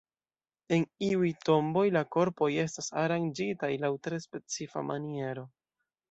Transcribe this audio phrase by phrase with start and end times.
[0.75, 5.45] En iuj tomboj la korpoj estas aranĝitaj laŭ tre specifaj manieroj.